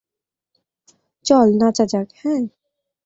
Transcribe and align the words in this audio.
চল, 1.25 1.47
নাচা 1.57 1.85
যাক, 1.85 2.07
হ্যাঁ? 2.17 2.43